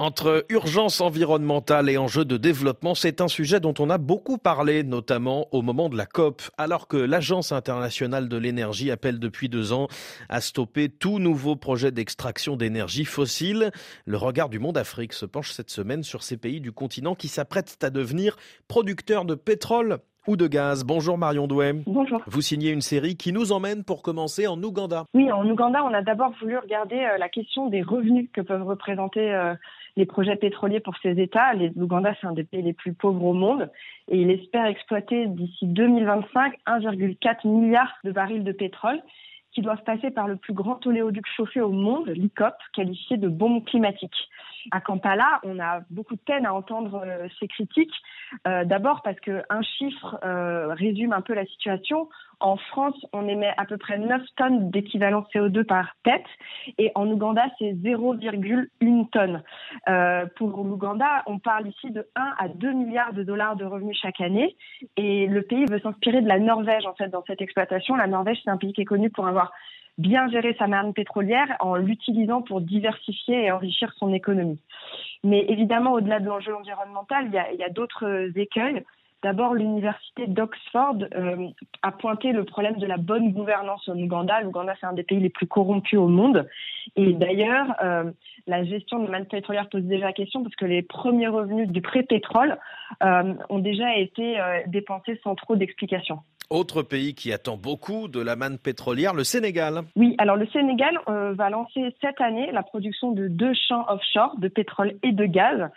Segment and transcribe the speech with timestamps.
[0.00, 4.84] Entre urgence environnementale et enjeux de développement, c'est un sujet dont on a beaucoup parlé,
[4.84, 9.72] notamment au moment de la COP, alors que l'Agence internationale de l'énergie appelle depuis deux
[9.72, 9.88] ans
[10.28, 13.72] à stopper tout nouveau projet d'extraction d'énergie fossile.
[14.04, 17.26] Le regard du monde Afrique se penche cette semaine sur ces pays du continent qui
[17.26, 18.36] s'apprêtent à devenir
[18.68, 20.84] producteurs de pétrole ou de gaz.
[20.84, 21.72] Bonjour Marion Douai.
[21.86, 22.22] Bonjour.
[22.26, 25.04] Vous signez une série qui nous emmène pour commencer en Ouganda.
[25.14, 28.66] Oui, en Ouganda, on a d'abord voulu regarder euh, la question des revenus que peuvent
[28.66, 29.54] représenter euh,
[29.96, 31.54] les projets pétroliers pour ces États.
[31.54, 33.70] L'Ouganda, c'est un des pays les plus pauvres au monde
[34.08, 39.00] et il espère exploiter d'ici 2025 1,4 milliard de barils de pétrole
[39.52, 43.64] qui doivent passer par le plus grand oléoduc chauffé au monde, l'ICOP, qualifié de bombe
[43.64, 44.14] climatique.
[44.70, 47.94] À Kampala, on a beaucoup de peine à entendre euh, ces critiques.
[48.46, 52.08] Euh, d'abord parce qu'un chiffre euh, résume un peu la situation.
[52.40, 56.26] En France, on émet à peu près 9 tonnes d'équivalent CO2 par tête
[56.78, 59.42] et en Ouganda, c'est 0,1 tonne.
[60.36, 64.20] Pour l'Ouganda, on parle ici de 1 à 2 milliards de dollars de revenus chaque
[64.20, 64.56] année
[64.96, 67.96] et le pays veut s'inspirer de la Norvège en fait dans cette exploitation.
[67.96, 69.52] La Norvège, c'est un pays qui est connu pour avoir
[69.98, 74.60] bien gérer sa marne pétrolière en l'utilisant pour diversifier et enrichir son économie.
[75.24, 78.84] Mais évidemment, au-delà de l'enjeu environnemental, il y a, d'autres écueils.
[79.24, 81.48] D'abord, l'université d'Oxford euh,
[81.82, 84.40] a pointé le problème de la bonne gouvernance en Ouganda.
[84.42, 86.46] L'Ouganda, c'est un des pays les plus corrompus au monde.
[86.94, 88.12] Et d'ailleurs, euh,
[88.46, 92.58] la gestion de manne pétrolière pose déjà question parce que les premiers revenus du pré-pétrole
[93.02, 94.38] euh, ont déjà été
[94.68, 96.20] dépensés sans trop d'explications.
[96.50, 99.82] Autre pays qui attend beaucoup de la manne pétrolière, le Sénégal.
[99.96, 104.34] Oui, alors le Sénégal euh, va lancer cette année la production de deux champs offshore
[104.38, 105.68] de pétrole et de gaz,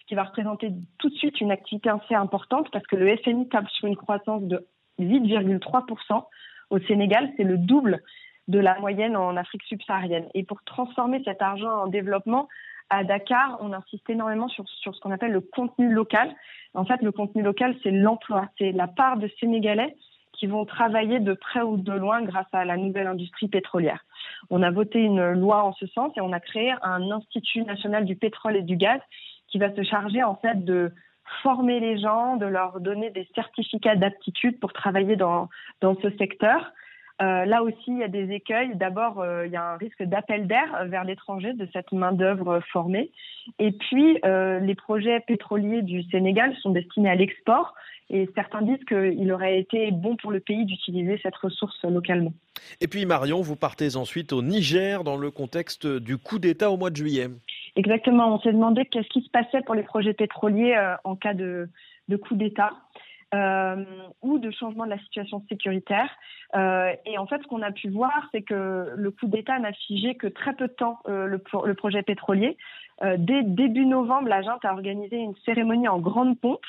[0.00, 3.48] ce qui va représenter tout de suite une activité assez importante parce que le FMI
[3.48, 4.64] table sur une croissance de
[5.00, 6.24] 8,3%
[6.70, 8.00] au Sénégal, c'est le double
[8.46, 10.28] de la moyenne en Afrique subsaharienne.
[10.34, 12.46] Et pour transformer cet argent en développement,
[12.88, 16.32] à Dakar, on insiste énormément sur, sur ce qu'on appelle le contenu local.
[16.74, 19.96] En fait, le contenu local, c'est l'emploi, c'est la part de Sénégalais
[20.40, 24.06] qui vont travailler de près ou de loin grâce à la nouvelle industrie pétrolière.
[24.48, 28.06] On a voté une loi en ce sens et on a créé un Institut national
[28.06, 29.00] du pétrole et du gaz
[29.48, 30.92] qui va se charger en fait de
[31.42, 35.50] former les gens, de leur donner des certificats d'aptitude pour travailler dans,
[35.82, 36.72] dans ce secteur.
[37.20, 38.74] Euh, là aussi, il y a des écueils.
[38.76, 43.10] D'abord, euh, il y a un risque d'appel d'air vers l'étranger de cette main-d'œuvre formée.
[43.58, 47.74] Et puis, euh, les projets pétroliers du Sénégal sont destinés à l'export.
[48.08, 52.32] Et certains disent qu'il aurait été bon pour le pays d'utiliser cette ressource localement.
[52.80, 56.76] Et puis, Marion, vous partez ensuite au Niger dans le contexte du coup d'État au
[56.76, 57.28] mois de juillet.
[57.76, 58.34] Exactement.
[58.34, 61.68] On s'est demandé qu'est-ce qui se passait pour les projets pétroliers en cas de,
[62.08, 62.72] de coup d'État.
[63.32, 63.84] Euh,
[64.22, 66.10] ou de changement de la situation sécuritaire.
[66.56, 69.72] Euh, et en fait, ce qu'on a pu voir, c'est que le coup d'État n'a
[69.72, 72.56] figé que très peu de temps euh, le, projet pétrolier.
[73.02, 76.66] Euh, dès début novembre, la junte a organisé une cérémonie en grande pompe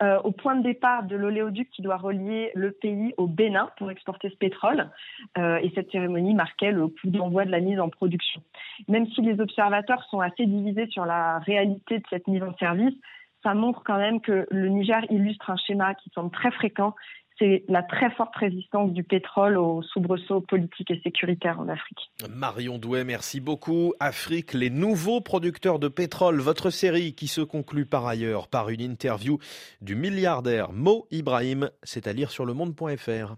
[0.00, 3.90] euh, au point de départ de l'oléoduc qui doit relier le pays au Bénin pour
[3.90, 4.90] exporter ce pétrole.
[5.36, 8.40] Euh, et cette cérémonie marquait le coup d'envoi de la mise en production.
[8.86, 12.94] Même si les observateurs sont assez divisés sur la réalité de cette mise en service,
[13.42, 16.94] ça montre quand même que le Niger illustre un schéma qui semble très fréquent.
[17.38, 22.10] C'est la très forte résistance du pétrole aux soubresauts politiques et sécuritaires en Afrique.
[22.28, 23.94] Marion Douai, merci beaucoup.
[24.00, 28.80] Afrique, les nouveaux producteurs de pétrole, votre série qui se conclut par ailleurs par une
[28.80, 29.38] interview
[29.80, 33.36] du milliardaire Mo Ibrahim, c'est à lire sur le monde.fr.